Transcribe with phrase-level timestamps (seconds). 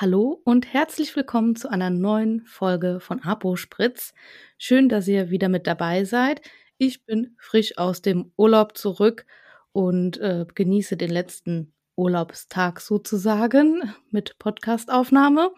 [0.00, 4.14] Hallo und herzlich willkommen zu einer neuen Folge von Apo Spritz.
[4.56, 6.40] Schön, dass ihr wieder mit dabei seid.
[6.76, 9.26] Ich bin frisch aus dem Urlaub zurück
[9.72, 15.50] und äh, genieße den letzten Urlaubstag sozusagen mit Podcastaufnahme.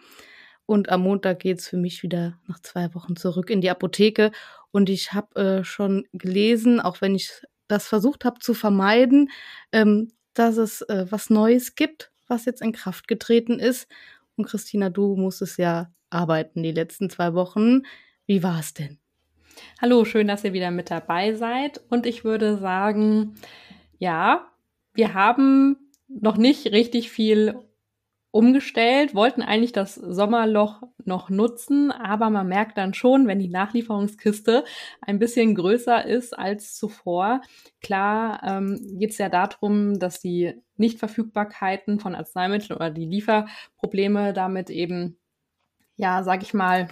[0.65, 4.31] Und am Montag geht's für mich wieder nach zwei Wochen zurück in die Apotheke.
[4.71, 7.29] Und ich habe äh, schon gelesen, auch wenn ich
[7.67, 9.29] das versucht habe zu vermeiden,
[9.71, 13.87] ähm, dass es äh, was Neues gibt, was jetzt in Kraft getreten ist.
[14.41, 17.83] Und Christina, du musstest ja arbeiten die letzten zwei Wochen.
[18.25, 18.97] Wie war es denn?
[19.79, 21.79] Hallo, schön, dass ihr wieder mit dabei seid.
[21.89, 23.35] Und ich würde sagen,
[23.99, 24.51] ja,
[24.95, 25.77] wir haben
[26.07, 27.53] noch nicht richtig viel
[28.31, 34.63] umgestellt, wollten eigentlich das Sommerloch noch nutzen, aber man merkt dann schon, wenn die Nachlieferungskiste
[35.01, 37.41] ein bisschen größer ist als zuvor.
[37.81, 44.69] Klar ähm, geht es ja darum, dass die Nichtverfügbarkeiten von Arzneimitteln oder die Lieferprobleme damit
[44.69, 45.17] eben,
[45.97, 46.87] ja, sag ich mal,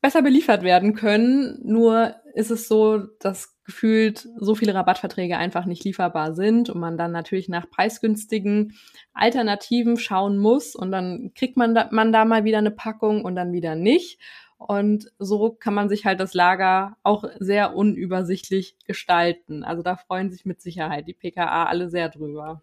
[0.00, 1.60] besser beliefert werden können.
[1.62, 6.96] Nur ist es so, dass gefühlt so viele Rabattverträge einfach nicht lieferbar sind und man
[6.96, 8.74] dann natürlich nach preisgünstigen
[9.12, 13.34] Alternativen schauen muss und dann kriegt man da, man da mal wieder eine Packung und
[13.34, 14.20] dann wieder nicht.
[14.58, 19.64] Und so kann man sich halt das Lager auch sehr unübersichtlich gestalten.
[19.64, 22.62] Also da freuen sich mit Sicherheit die PKA alle sehr drüber.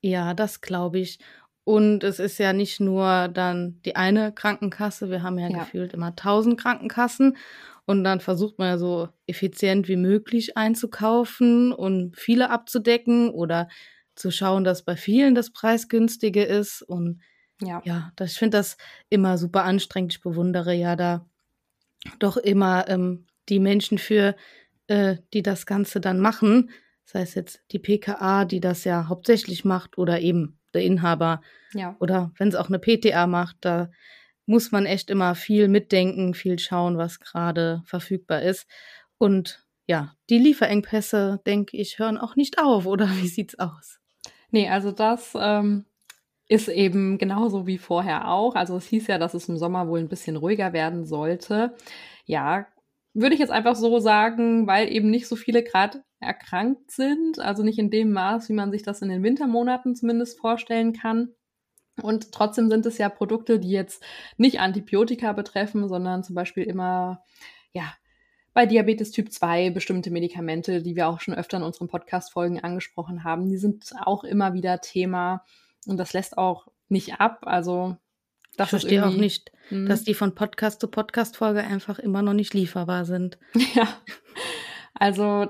[0.00, 1.18] Ja, das glaube ich.
[1.68, 5.58] Und es ist ja nicht nur dann die eine Krankenkasse, wir haben ja, ja.
[5.58, 7.36] gefühlt immer tausend Krankenkassen.
[7.84, 13.68] Und dann versucht man ja so effizient wie möglich einzukaufen und viele abzudecken oder
[14.14, 16.80] zu schauen, dass bei vielen das preisgünstige ist.
[16.80, 17.20] Und
[17.60, 18.78] ja, ja das, ich finde das
[19.10, 20.14] immer super anstrengend.
[20.14, 21.28] Ich bewundere ja da
[22.18, 24.36] doch immer ähm, die Menschen für,
[24.86, 26.70] äh, die das Ganze dann machen.
[27.04, 31.40] Sei es jetzt die PKA, die das ja hauptsächlich macht, oder eben der Inhaber.
[31.72, 31.96] Ja.
[32.00, 33.90] Oder wenn es auch eine PTA macht, da
[34.46, 38.66] muss man echt immer viel mitdenken, viel schauen, was gerade verfügbar ist.
[39.18, 43.98] Und ja, die Lieferengpässe, denke ich, hören auch nicht auf, oder wie sieht's aus?
[44.50, 45.84] Nee, also das ähm,
[46.48, 48.54] ist eben genauso wie vorher auch.
[48.54, 51.74] Also es hieß ja, dass es im Sommer wohl ein bisschen ruhiger werden sollte.
[52.24, 52.66] Ja,
[53.12, 57.62] würde ich jetzt einfach so sagen, weil eben nicht so viele gerade erkrankt sind, also
[57.62, 61.34] nicht in dem Maß, wie man sich das in den Wintermonaten zumindest vorstellen kann.
[62.02, 64.02] Und trotzdem sind es ja Produkte, die jetzt
[64.36, 67.24] nicht Antibiotika betreffen, sondern zum Beispiel immer,
[67.72, 67.92] ja,
[68.54, 73.22] bei Diabetes Typ 2 bestimmte Medikamente, die wir auch schon öfter in unseren Podcast-Folgen angesprochen
[73.22, 75.44] haben, die sind auch immer wieder Thema
[75.86, 77.40] und das lässt auch nicht ab.
[77.42, 77.96] Also,
[78.56, 79.88] das ich verstehe auch nicht, mh.
[79.88, 83.38] dass die von Podcast zu Podcast-Folge einfach immer noch nicht lieferbar sind.
[83.74, 83.88] Ja.
[84.94, 85.46] Also,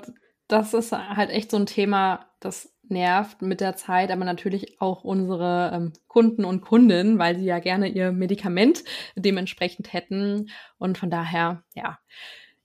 [0.48, 5.04] das ist halt echt so ein Thema, das nervt mit der Zeit, aber natürlich auch
[5.04, 8.82] unsere ähm, Kunden und Kundinnen, weil sie ja gerne ihr Medikament
[9.14, 10.48] dementsprechend hätten.
[10.78, 11.98] Und von daher, ja.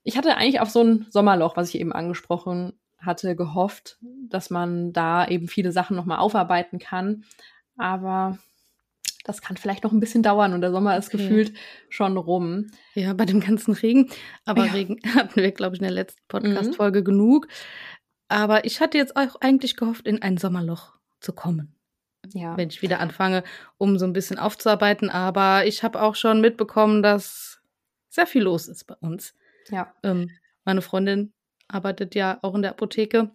[0.03, 3.97] Ich hatte eigentlich auf so ein Sommerloch, was ich eben angesprochen hatte, gehofft,
[4.29, 7.25] dass man da eben viele Sachen nochmal aufarbeiten kann.
[7.77, 8.37] Aber
[9.23, 11.17] das kann vielleicht noch ein bisschen dauern und der Sommer ist okay.
[11.17, 11.53] gefühlt
[11.89, 12.67] schon rum.
[12.93, 14.09] Ja, bei dem ganzen Regen.
[14.45, 14.73] Aber ja.
[14.73, 16.27] Regen hatten wir, glaube ich, in der letzten mhm.
[16.27, 17.05] Podcast-Folge mhm.
[17.05, 17.47] genug.
[18.27, 21.75] Aber ich hatte jetzt auch eigentlich gehofft, in ein Sommerloch zu kommen.
[22.33, 22.57] Ja.
[22.57, 23.43] Wenn ich wieder anfange,
[23.77, 25.09] um so ein bisschen aufzuarbeiten.
[25.09, 27.61] Aber ich habe auch schon mitbekommen, dass
[28.09, 29.33] sehr viel los ist bei uns.
[29.69, 29.93] Ja.
[30.03, 30.29] Ähm,
[30.65, 31.33] meine Freundin
[31.67, 33.31] arbeitet ja auch in der Apotheke.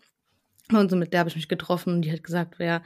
[0.70, 2.82] Und so mit der habe ich mich getroffen und die hat gesagt, ja,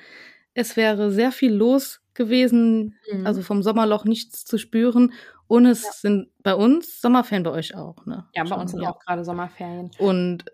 [0.54, 3.26] es wäre sehr viel los gewesen, mhm.
[3.26, 5.12] also vom Sommerloch nichts zu spüren.
[5.46, 5.92] Und es ja.
[5.92, 8.26] sind bei uns Sommerferien bei euch auch, ne?
[8.34, 8.90] Ja, bei Schon, uns sind ja.
[8.90, 9.90] auch gerade Sommerferien.
[9.98, 10.44] Und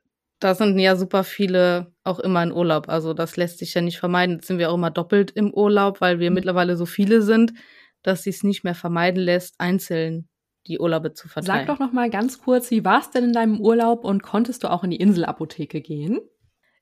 [0.41, 2.88] da sind ja super viele auch immer in Urlaub.
[2.88, 4.37] Also das lässt sich ja nicht vermeiden.
[4.37, 6.34] Jetzt sind wir auch immer doppelt im Urlaub, weil wir mhm.
[6.34, 7.53] mittlerweile so viele sind,
[8.03, 10.28] dass sie es nicht mehr vermeiden lässt, einzeln
[10.66, 11.66] die Urlaube zu verteilen.
[11.66, 14.64] Sag doch noch mal ganz kurz, wie war es denn in deinem Urlaub und konntest
[14.64, 16.20] du auch in die Inselapotheke gehen?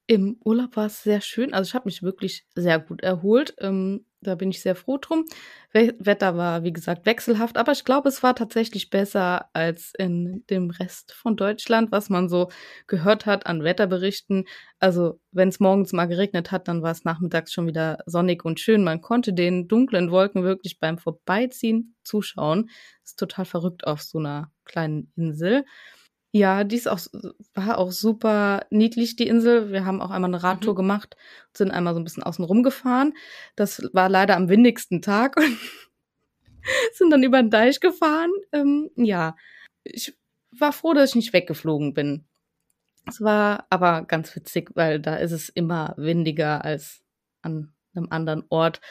[0.09, 1.53] Im Urlaub war es sehr schön.
[1.53, 3.55] Also ich habe mich wirklich sehr gut erholt.
[3.59, 5.25] Ähm, da bin ich sehr froh drum.
[5.73, 10.71] Wetter war, wie gesagt, wechselhaft, aber ich glaube, es war tatsächlich besser als in dem
[10.71, 12.49] Rest von Deutschland, was man so
[12.87, 14.45] gehört hat an Wetterberichten.
[14.79, 18.59] Also, wenn es morgens mal geregnet hat, dann war es nachmittags schon wieder sonnig und
[18.61, 18.85] schön.
[18.85, 22.71] Man konnte den dunklen Wolken wirklich beim Vorbeiziehen zuschauen.
[23.05, 25.65] Ist total verrückt auf so einer kleinen Insel.
[26.37, 27.01] Ja, die ist auch,
[27.55, 29.73] war auch super niedlich, die Insel.
[29.73, 30.77] Wir haben auch einmal eine Radtour mhm.
[30.77, 31.17] gemacht,
[31.55, 33.15] sind einmal so ein bisschen außen rum gefahren.
[33.57, 35.57] Das war leider am windigsten Tag und
[36.93, 38.31] sind dann über den Deich gefahren.
[38.53, 39.35] Ähm, ja,
[39.83, 40.15] ich
[40.51, 42.27] war froh, dass ich nicht weggeflogen bin.
[43.09, 47.01] Es war aber ganz witzig, weil da ist es immer windiger als
[47.41, 48.83] an einem anderen Ort.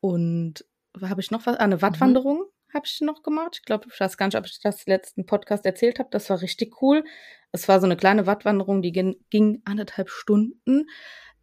[0.00, 0.64] Und
[1.02, 1.56] habe ich noch was?
[1.56, 2.52] Ah, eine Wattwanderung mhm.
[2.72, 3.56] Habe ich noch gemacht.
[3.56, 6.08] Ich glaube, ich weiß gar nicht, ob ich das letzten Podcast erzählt habe.
[6.10, 7.04] Das war richtig cool.
[7.52, 10.86] Es war so eine kleine Wattwanderung, die ging, anderthalb Stunden.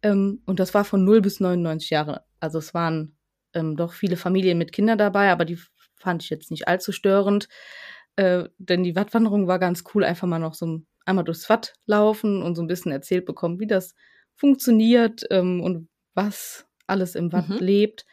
[0.02, 2.24] Ähm, und das war von 0 bis 99 Jahre.
[2.38, 3.16] Also es waren
[3.54, 5.58] ähm, doch viele Familien mit Kindern dabei, aber die
[5.96, 7.48] fand ich jetzt nicht allzu störend.
[8.16, 12.42] Äh, denn die Wattwanderung war ganz cool, einfach mal noch so einmal durchs Watt laufen
[12.42, 13.94] und so ein bisschen erzählt bekommen, wie das
[14.34, 17.58] funktioniert ähm, und was alles im Watt mhm.
[17.58, 18.06] lebt.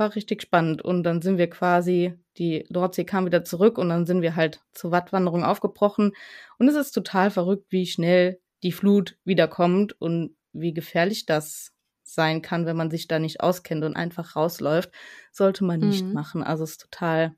[0.00, 0.80] War richtig spannend.
[0.80, 4.62] Und dann sind wir quasi, die Nordsee kam wieder zurück und dann sind wir halt
[4.72, 6.12] zur Wattwanderung aufgebrochen.
[6.58, 12.40] Und es ist total verrückt, wie schnell die Flut wiederkommt und wie gefährlich das sein
[12.40, 14.90] kann, wenn man sich da nicht auskennt und einfach rausläuft.
[15.32, 16.14] Sollte man nicht mhm.
[16.14, 16.42] machen.
[16.42, 17.34] Also es ist total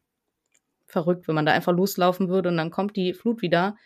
[0.87, 3.77] verrückt, wenn man da einfach loslaufen würde und dann kommt die Flut wieder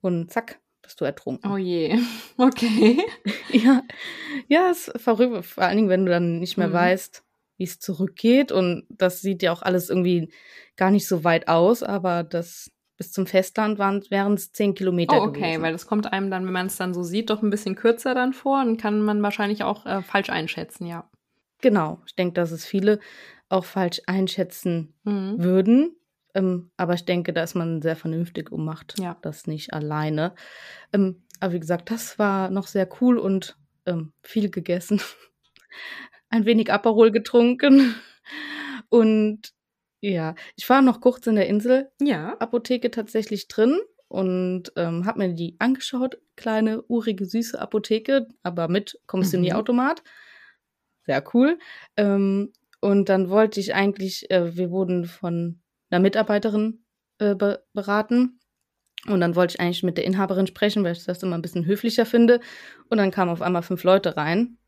[0.00, 1.50] und zack, bist du ertrunken.
[1.50, 1.98] Oh je,
[2.38, 3.02] okay.
[3.50, 3.82] ja,
[4.46, 6.74] ja, ist verrückt, vor allen Dingen, wenn du dann nicht mehr mhm.
[6.74, 7.25] weißt,
[7.56, 10.32] wie es zurückgeht und das sieht ja auch alles irgendwie
[10.76, 15.20] gar nicht so weit aus, aber das bis zum Festland waren wären es zehn Kilometer.
[15.20, 15.62] Oh, okay, gewesen.
[15.62, 18.14] weil das kommt einem dann, wenn man es dann so sieht, doch ein bisschen kürzer
[18.14, 21.08] dann vor und kann man wahrscheinlich auch äh, falsch einschätzen, ja.
[21.60, 23.00] Genau, ich denke, dass es viele
[23.48, 25.42] auch falsch einschätzen mhm.
[25.42, 25.96] würden.
[26.34, 29.16] Ähm, aber ich denke, da ist man sehr vernünftig und macht ja.
[29.22, 30.34] das nicht alleine.
[30.92, 33.56] Ähm, aber wie gesagt, das war noch sehr cool und
[33.86, 35.00] ähm, viel gegessen.
[36.36, 37.94] Ein wenig Aperol getrunken.
[38.90, 39.54] Und
[40.02, 41.90] ja, ich war noch kurz in der Insel.
[41.98, 42.36] Ja.
[42.36, 46.18] Apotheke tatsächlich drin und ähm, habe mir die angeschaut.
[46.36, 50.02] Kleine, urige, süße Apotheke, aber mit Kommissionierautomat.
[50.04, 50.08] Mhm.
[51.06, 51.58] Sehr cool.
[51.96, 56.84] Ähm, und dann wollte ich eigentlich, äh, wir wurden von einer Mitarbeiterin
[57.18, 58.40] äh, be beraten.
[59.06, 61.64] Und dann wollte ich eigentlich mit der Inhaberin sprechen, weil ich das immer ein bisschen
[61.64, 62.40] höflicher finde.
[62.90, 64.58] Und dann kamen auf einmal fünf Leute rein.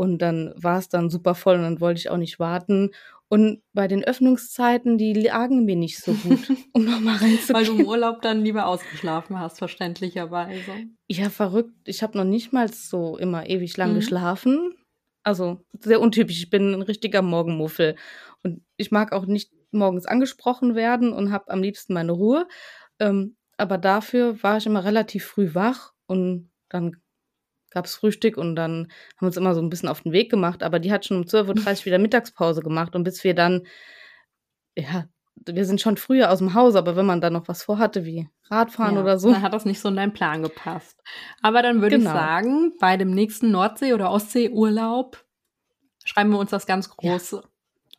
[0.00, 2.92] Und dann war es dann super voll und dann wollte ich auch nicht warten.
[3.28, 6.38] Und bei den Öffnungszeiten, die lagen mir nicht so gut,
[6.72, 7.54] um nochmal reinzugehen.
[7.54, 10.72] Weil du im Urlaub dann lieber ausgeschlafen hast, verständlicherweise.
[11.06, 11.74] Ja, verrückt.
[11.84, 13.96] Ich habe noch nicht mal so immer ewig lang mhm.
[13.96, 14.74] geschlafen.
[15.22, 16.38] Also sehr untypisch.
[16.38, 17.94] Ich bin ein richtiger Morgenmuffel.
[18.42, 22.48] Und ich mag auch nicht morgens angesprochen werden und habe am liebsten meine Ruhe.
[23.00, 26.96] Ähm, aber dafür war ich immer relativ früh wach und dann
[27.70, 30.30] gab es Frühstück und dann haben wir uns immer so ein bisschen auf den Weg
[30.30, 30.62] gemacht.
[30.62, 33.66] Aber die hat schon um 12.30 Uhr wieder Mittagspause gemacht und bis wir dann,
[34.76, 35.06] ja,
[35.46, 38.28] wir sind schon früher aus dem Haus, aber wenn man da noch was vorhatte, wie
[38.50, 39.32] Radfahren ja, oder so.
[39.32, 41.00] Dann hat das nicht so in deinen Plan gepasst.
[41.40, 42.10] Aber dann würde genau.
[42.10, 45.24] ich sagen, bei dem nächsten Nordsee- oder Ostsee-Urlaub
[46.04, 47.42] schreiben wir uns das ganz groß ja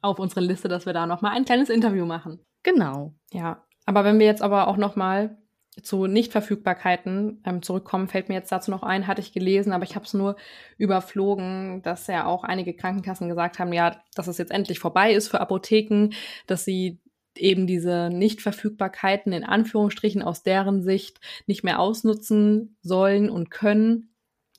[0.01, 2.44] auf unsere Liste, dass wir da nochmal ein kleines Interview machen.
[2.63, 3.13] Genau.
[3.31, 3.63] Ja.
[3.85, 5.38] Aber wenn wir jetzt aber auch nochmal
[5.81, 9.95] zu Nichtverfügbarkeiten ähm, zurückkommen, fällt mir jetzt dazu noch ein, hatte ich gelesen, aber ich
[9.95, 10.35] habe es nur
[10.77, 15.29] überflogen, dass ja auch einige Krankenkassen gesagt haben, ja, dass es jetzt endlich vorbei ist
[15.29, 16.09] für Apotheken,
[16.45, 17.00] dass sie
[17.35, 24.13] eben diese Nichtverfügbarkeiten in Anführungsstrichen aus deren Sicht nicht mehr ausnutzen sollen und können,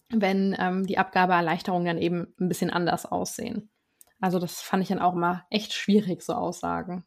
[0.09, 3.71] wenn ähm, die Abgabeerleichterungen dann eben ein bisschen anders aussehen.
[4.21, 7.05] Also das fand ich dann auch mal echt schwierig, so Aussagen.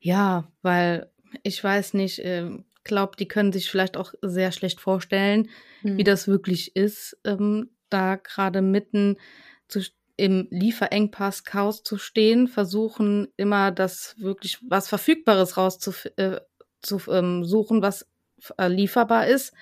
[0.00, 1.10] Ja, weil
[1.42, 2.50] ich weiß nicht, äh,
[2.84, 5.48] glaube, die können sich vielleicht auch sehr schlecht vorstellen,
[5.82, 5.96] mhm.
[5.96, 9.16] wie das wirklich ist, ähm, da gerade mitten
[9.68, 9.80] zu,
[10.16, 16.40] im Lieferengpass Chaos zu stehen, versuchen immer das wirklich was Verfügbares rauszusuchen, äh,
[17.08, 18.06] ähm, suchen, was
[18.58, 19.52] äh, lieferbar ist,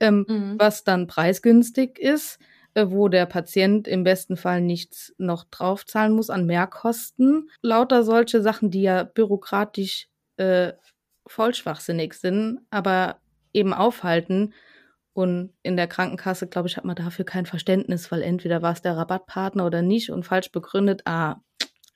[0.00, 0.54] ähm, mhm.
[0.58, 2.38] was dann preisgünstig ist
[2.74, 7.50] äh, wo der Patient im besten Fall nichts noch draufzahlen muss an Mehrkosten.
[7.62, 10.72] Lauter solche Sachen, die ja bürokratisch äh,
[11.30, 13.20] voll schwachsinnig sind, aber
[13.52, 14.52] eben aufhalten.
[15.12, 18.82] Und in der Krankenkasse, glaube ich, hat man dafür kein Verständnis, weil entweder war es
[18.82, 21.36] der Rabattpartner oder nicht und falsch begründet, ah,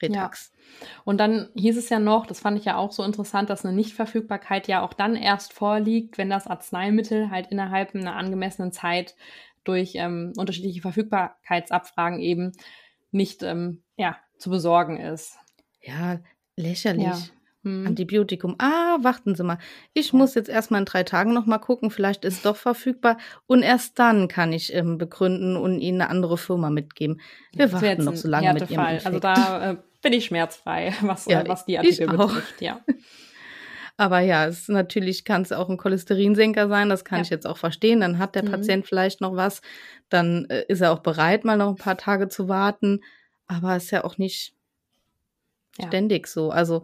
[0.03, 0.53] Retax.
[0.53, 0.87] Ja.
[1.05, 3.75] Und dann hieß es ja noch, das fand ich ja auch so interessant, dass eine
[3.75, 9.15] Nichtverfügbarkeit ja auch dann erst vorliegt, wenn das Arzneimittel halt innerhalb einer angemessenen Zeit
[9.63, 12.53] durch ähm, unterschiedliche Verfügbarkeitsabfragen eben
[13.11, 15.39] nicht ähm, ja, zu besorgen ist.
[15.81, 16.21] Ja,
[16.57, 17.05] lächerlich.
[17.05, 17.19] Ja.
[17.65, 17.87] Hm.
[17.87, 18.57] Antibiotikum.
[18.59, 19.59] Ah, warten Sie mal.
[19.95, 20.19] Ich ja.
[20.19, 23.17] muss jetzt erstmal in drei Tagen nochmal gucken, vielleicht ist doch verfügbar.
[23.47, 27.21] Und erst dann kann ich ähm, begründen und Ihnen eine andere Firma mitgeben.
[27.53, 29.07] Wir das warten noch so lange mit Ihrem Infekt.
[29.07, 32.61] Also da äh, bin ich schmerzfrei, was, ja, äh, was die Artikel betrifft.
[32.61, 32.81] Ja.
[33.97, 37.23] Aber ja, es natürlich kann es auch ein Cholesterinsenker sein, das kann ja.
[37.23, 38.01] ich jetzt auch verstehen.
[38.01, 38.51] Dann hat der mhm.
[38.51, 39.63] Patient vielleicht noch was,
[40.09, 43.01] dann äh, ist er auch bereit, mal noch ein paar Tage zu warten.
[43.47, 44.55] Aber es ist ja auch nicht
[45.79, 45.87] ja.
[45.87, 46.51] ständig so.
[46.51, 46.83] Also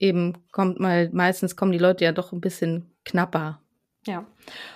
[0.00, 3.60] eben kommt mal, meistens kommen die Leute ja doch ein bisschen knapper
[4.06, 4.24] Ja,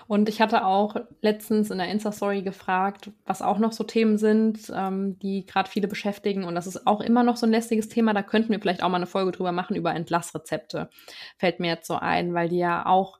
[0.06, 4.70] und ich hatte auch letztens in der Insta-Story gefragt, was auch noch so Themen sind,
[4.74, 6.44] ähm, die gerade viele beschäftigen.
[6.44, 8.12] Und das ist auch immer noch so ein lästiges Thema.
[8.12, 10.90] Da könnten wir vielleicht auch mal eine Folge drüber machen, über Entlassrezepte.
[11.38, 13.18] Fällt mir jetzt so ein, weil die ja auch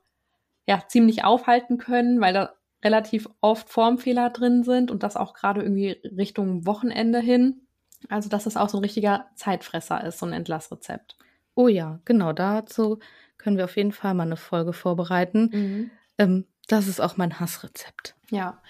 [0.67, 5.61] ja, ziemlich aufhalten können, weil da relativ oft Formfehler drin sind und das auch gerade
[5.63, 7.61] irgendwie Richtung Wochenende hin.
[8.09, 11.17] Also, dass es auch so ein richtiger Zeitfresser ist, so ein Entlassrezept.
[11.55, 12.99] Oh ja, genau, dazu
[13.37, 15.49] können wir auf jeden Fall mal eine Folge vorbereiten.
[15.51, 15.91] Mhm.
[16.17, 18.15] Ähm, das ist auch mein Hassrezept.
[18.29, 18.61] Ja.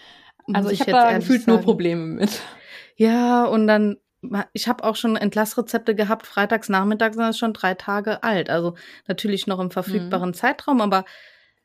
[0.53, 1.57] Also ich, ich habe gefühlt sagen.
[1.57, 2.41] nur Probleme mit.
[2.95, 3.97] Ja, und dann,
[4.53, 8.49] ich habe auch schon Entlassrezepte gehabt, freitags nachmittags sind das schon drei Tage alt.
[8.49, 8.75] Also
[9.07, 10.33] natürlich noch im verfügbaren mhm.
[10.35, 11.05] Zeitraum, aber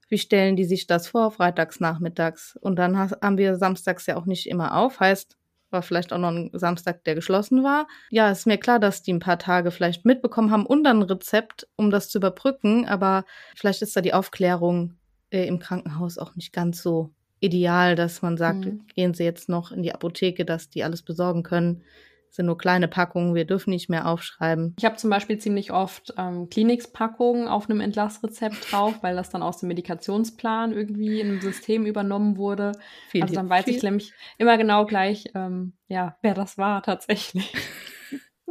[0.08, 2.56] wie stellen die sich das vor, freitags nachmittags?
[2.60, 4.98] Und dann haben wir samstags ja auch nicht immer auf.
[4.98, 5.36] Heißt,
[5.70, 7.86] war vielleicht auch noch ein Samstag, der geschlossen war.
[8.10, 11.02] Ja, ist mir klar, dass die ein paar Tage vielleicht mitbekommen haben und dann ein
[11.02, 13.24] Rezept, um das zu überbrücken, aber
[13.56, 14.94] vielleicht ist da die Aufklärung
[15.30, 17.10] äh, im Krankenhaus auch nicht ganz so
[17.40, 18.86] ideal, dass man sagt, mhm.
[18.94, 21.82] gehen Sie jetzt noch in die Apotheke, dass die alles besorgen können
[22.30, 24.74] sind nur kleine Packungen, wir dürfen nicht mehr aufschreiben.
[24.78, 29.42] Ich habe zum Beispiel ziemlich oft ähm, Klinikspackungen auf einem Entlassrezept drauf, weil das dann
[29.42, 32.72] aus dem Medikationsplan irgendwie in einem System übernommen wurde.
[33.08, 33.76] Viel, also dann weiß viel.
[33.76, 37.52] ich nämlich immer genau gleich, ähm, ja, wer das war tatsächlich.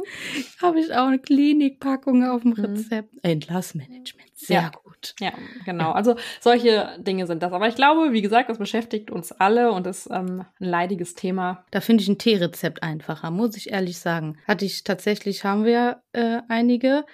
[0.62, 2.64] habe ich auch eine Klinikpackung auf dem mhm.
[2.64, 3.12] Rezept.
[3.14, 3.20] Mhm.
[3.22, 4.70] Entlassmanagement, sehr ja.
[4.70, 5.14] gut.
[5.20, 5.32] Ja,
[5.64, 5.92] genau.
[5.92, 7.52] Also solche Dinge sind das.
[7.52, 11.64] Aber ich glaube, wie gesagt, das beschäftigt uns alle und ist ähm, ein leidiges Thema.
[11.70, 14.36] Da finde ich ein Teerezept einfacher, muss ich ehrlich sagen.
[14.46, 17.04] Hatte ich tatsächlich, haben wir äh, einige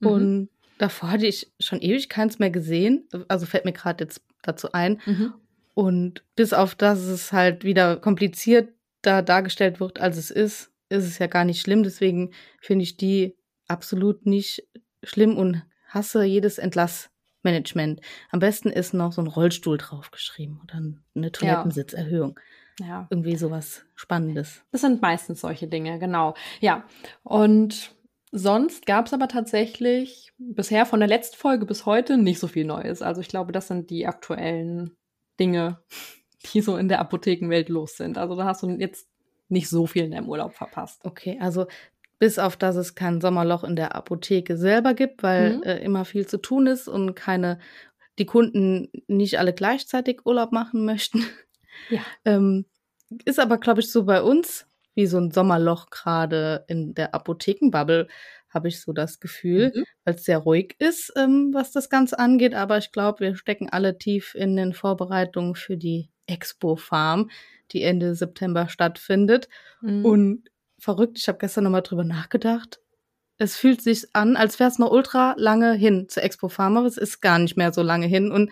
[0.00, 0.08] mhm.
[0.08, 0.48] und
[0.78, 3.08] davor hatte ich schon ewig keins mehr gesehen.
[3.28, 5.00] Also fällt mir gerade jetzt dazu ein.
[5.06, 5.34] Mhm.
[5.74, 8.68] Und bis auf das es halt wieder kompliziert
[9.02, 11.82] da dargestellt wird, als es ist, ist es ja gar nicht schlimm.
[11.82, 13.36] Deswegen finde ich die
[13.66, 14.66] absolut nicht
[15.02, 18.00] schlimm und hasse jedes Entlassmanagement.
[18.30, 20.80] Am besten ist noch so ein Rollstuhl draufgeschrieben oder
[21.14, 22.38] eine Toilettensitzerhöhung.
[22.80, 23.06] Ja.
[23.10, 24.64] Irgendwie sowas Spannendes.
[24.72, 26.34] Das sind meistens solche Dinge, genau.
[26.60, 26.84] Ja.
[27.22, 27.94] Und
[28.32, 32.64] sonst gab es aber tatsächlich bisher von der letzten Folge bis heute nicht so viel
[32.64, 33.00] Neues.
[33.00, 34.96] Also ich glaube, das sind die aktuellen
[35.38, 35.82] Dinge,
[36.52, 38.18] die so in der Apothekenwelt los sind.
[38.18, 39.08] Also da hast du jetzt
[39.48, 41.04] nicht so viel in deinem Urlaub verpasst.
[41.04, 41.66] Okay, also
[42.18, 45.62] bis auf dass es kein Sommerloch in der Apotheke selber gibt, weil mhm.
[45.64, 47.58] äh, immer viel zu tun ist und keine
[48.18, 51.26] die Kunden nicht alle gleichzeitig Urlaub machen möchten.
[51.90, 52.00] Ja.
[52.24, 52.64] ähm,
[53.24, 58.08] ist aber, glaube ich, so bei uns wie so ein Sommerloch gerade in der Apothekenbubble,
[58.48, 59.84] habe ich so das Gefühl, mhm.
[60.04, 62.54] weil es sehr ruhig ist, ähm, was das Ganze angeht.
[62.54, 67.30] Aber ich glaube, wir stecken alle tief in den Vorbereitungen für die Expo Farm,
[67.74, 69.48] die Ende September stattfindet.
[69.82, 70.04] Mhm.
[70.04, 72.80] Und verrückt, ich habe gestern nochmal drüber nachgedacht.
[73.36, 76.86] Es fühlt sich an, als wäre es noch ultra lange hin zur Expo Farm, aber
[76.86, 78.30] es ist gar nicht mehr so lange hin.
[78.30, 78.50] Und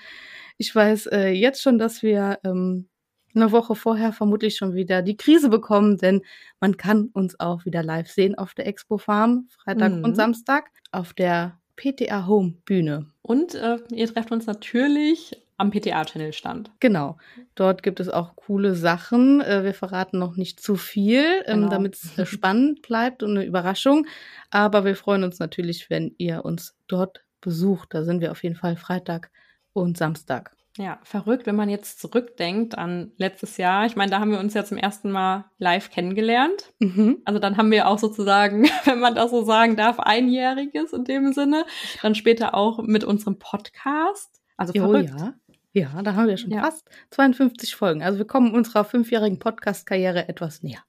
[0.59, 2.89] ich weiß äh, jetzt schon, dass wir ähm,
[3.35, 6.23] eine Woche vorher vermutlich schon wieder die Krise bekommen, denn
[6.61, 10.05] man kann uns auch wieder live sehen auf der Expo Farm, Freitag mhm.
[10.05, 13.07] und Samstag, auf der PTA Home Bühne.
[13.23, 16.71] Und äh, ihr trefft uns natürlich am PTA-Channel stand.
[16.81, 17.17] Genau.
[17.55, 19.41] Dort gibt es auch coole Sachen.
[19.41, 21.69] Äh, wir verraten noch nicht zu viel, ähm, genau.
[21.71, 24.07] damit es äh, spannend bleibt und eine Überraschung.
[24.51, 27.95] Aber wir freuen uns natürlich, wenn ihr uns dort besucht.
[27.95, 29.31] Da sind wir auf jeden Fall Freitag
[29.73, 30.55] und Samstag.
[30.79, 33.85] Ja, verrückt, wenn man jetzt zurückdenkt an letztes Jahr.
[33.85, 36.73] Ich meine, da haben wir uns ja zum ersten Mal live kennengelernt.
[36.79, 37.19] Mhm.
[37.27, 41.33] Also dann haben wir auch sozusagen, wenn man das so sagen darf, einjähriges in dem
[41.35, 41.67] Sinne.
[42.01, 44.43] Dann später auch mit unserem Podcast.
[44.57, 45.13] Also verrückt.
[45.15, 45.35] Oh ja.
[45.73, 46.63] Ja, da haben wir schon ja.
[46.63, 48.03] fast 52 Folgen.
[48.03, 50.83] Also wir kommen unserer fünfjährigen Podcast-Karriere etwas näher.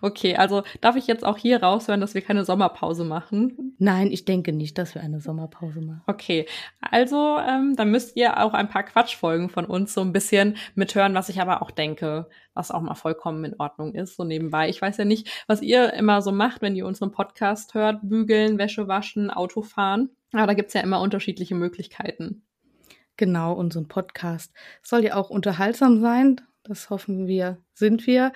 [0.00, 3.76] Okay, also darf ich jetzt auch hier raushören, dass wir keine Sommerpause machen?
[3.78, 6.02] Nein, ich denke nicht, dass wir eine Sommerpause machen.
[6.06, 6.46] Okay,
[6.80, 11.14] also ähm, dann müsst ihr auch ein paar Quatschfolgen von uns so ein bisschen mithören,
[11.14, 14.68] was ich aber auch denke, was auch mal vollkommen in Ordnung ist, so nebenbei.
[14.68, 18.58] Ich weiß ja nicht, was ihr immer so macht, wenn ihr unseren Podcast hört, bügeln,
[18.58, 20.10] Wäsche waschen, Auto fahren.
[20.32, 22.42] Aber da gibt's ja immer unterschiedliche Möglichkeiten.
[23.20, 24.50] Genau, und so ein Podcast
[24.82, 26.40] soll ja auch unterhaltsam sein.
[26.62, 28.32] Das hoffen wir, sind wir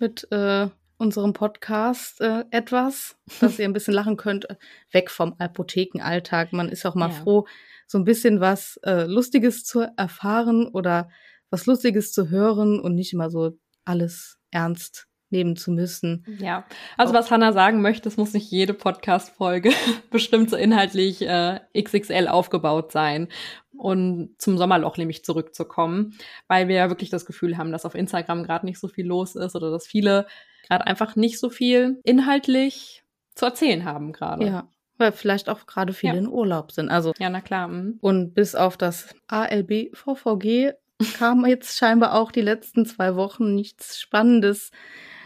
[0.00, 4.48] mit äh, unserem Podcast äh, etwas, dass ihr ein bisschen lachen könnt,
[4.90, 6.52] weg vom Apothekenalltag.
[6.52, 7.14] Man ist auch mal ja.
[7.14, 7.46] froh,
[7.86, 11.08] so ein bisschen was äh, Lustiges zu erfahren oder
[11.48, 16.24] was Lustiges zu hören und nicht immer so alles ernst nehmen zu müssen.
[16.38, 16.64] Ja,
[16.96, 19.70] also was Hannah sagen möchte, es muss nicht jede Podcast-Folge
[20.10, 23.28] bestimmt so inhaltlich äh, XXL aufgebaut sein.
[23.76, 26.16] Und zum Sommerloch nämlich zurückzukommen,
[26.48, 29.36] weil wir ja wirklich das Gefühl haben, dass auf Instagram gerade nicht so viel los
[29.36, 30.26] ist oder dass viele
[30.66, 33.04] gerade einfach nicht so viel inhaltlich
[33.34, 34.46] zu erzählen haben gerade.
[34.46, 36.18] Ja, weil vielleicht auch gerade viele ja.
[36.20, 36.88] in Urlaub sind.
[36.88, 37.68] Also ja, na klar.
[37.68, 37.94] Mh.
[38.00, 40.72] Und bis auf das ALB VVG
[41.18, 44.70] kam jetzt scheinbar auch die letzten zwei Wochen nichts Spannendes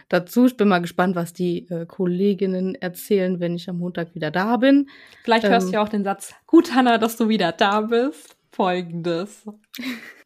[0.08, 0.46] dazu.
[0.46, 4.56] Ich bin mal gespannt, was die äh, Kolleginnen erzählen, wenn ich am Montag wieder da
[4.56, 4.88] bin.
[5.22, 8.37] Vielleicht ähm, hörst du ja auch den Satz, gut, Hanna, dass du wieder da bist.
[8.58, 9.46] Folgendes.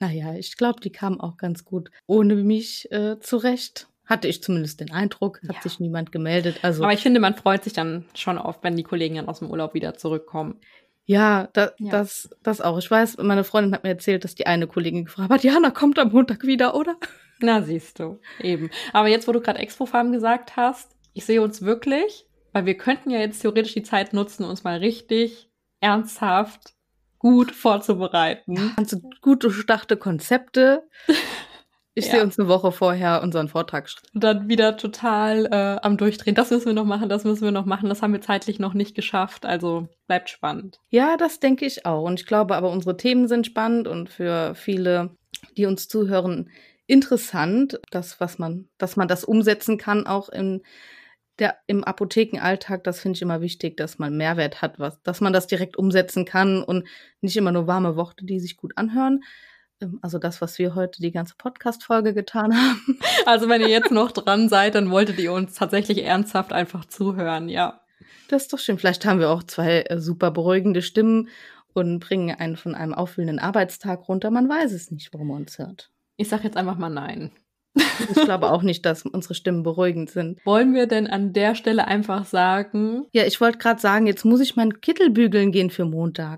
[0.01, 3.89] Naja, ich glaube, die kam auch ganz gut ohne mich äh, zurecht.
[4.07, 5.62] Hatte ich zumindest den Eindruck, hat ja.
[5.62, 6.61] sich niemand gemeldet.
[6.62, 9.41] Also, Aber ich finde, man freut sich dann schon oft, wenn die Kollegen dann aus
[9.41, 10.59] dem Urlaub wieder zurückkommen.
[11.05, 12.79] Ja, da, ja, Das, das auch.
[12.79, 15.99] Ich weiß, meine Freundin hat mir erzählt, dass die eine Kollegin gefragt hat, Jana kommt
[15.99, 16.97] am Montag wieder, oder?
[17.41, 18.71] Na, siehst du, eben.
[18.95, 23.11] Aber jetzt, wo du gerade Expo-Farm gesagt hast, ich sehe uns wirklich, weil wir könnten
[23.11, 26.73] ja jetzt theoretisch die Zeit nutzen, uns mal richtig ernsthaft
[27.23, 28.75] gut vorzubereiten.
[28.76, 30.83] Also gut durchdachte Konzepte.
[31.95, 32.12] Ich ja.
[32.12, 34.09] sehe uns eine Woche vorher unseren Vortrag schreiben.
[34.14, 36.35] Und dann wieder total äh, am Durchdrehen.
[36.35, 37.91] Das müssen wir noch machen, das müssen wir noch machen.
[37.91, 39.45] Das haben wir zeitlich noch nicht geschafft.
[39.45, 40.81] Also bleibt spannend.
[40.88, 42.05] Ja, das denke ich auch.
[42.05, 45.11] Und ich glaube aber, unsere Themen sind spannend und für viele,
[45.59, 46.49] die uns zuhören,
[46.87, 50.62] interessant, das, was man, dass man das umsetzen kann, auch in
[51.39, 55.33] der, im Apothekenalltag, das finde ich immer wichtig, dass man Mehrwert hat, was, dass man
[55.33, 56.87] das direkt umsetzen kann und
[57.21, 59.23] nicht immer nur warme Worte, die sich gut anhören.
[59.81, 62.99] Ähm, also das, was wir heute die ganze Podcast-Folge getan haben.
[63.27, 67.49] Also wenn ihr jetzt noch dran seid, dann wolltet ihr uns tatsächlich ernsthaft einfach zuhören,
[67.49, 67.81] ja.
[68.29, 68.79] Das ist doch schön.
[68.79, 71.29] Vielleicht haben wir auch zwei äh, super beruhigende Stimmen
[71.75, 74.31] und bringen einen von einem auffüllenden Arbeitstag runter.
[74.31, 75.91] Man weiß es nicht, warum man uns hört.
[76.17, 77.31] Ich sag jetzt einfach mal nein.
[78.11, 80.45] Ich glaube auch nicht, dass unsere Stimmen beruhigend sind.
[80.45, 83.05] Wollen wir denn an der Stelle einfach sagen?
[83.13, 86.31] Ja, ich wollte gerade sagen, jetzt muss ich meinen Kittel bügeln gehen für Montag.